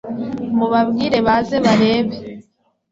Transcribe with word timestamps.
mubabwire 0.57 1.17
baze 1.27 1.57
barebe 1.65 2.15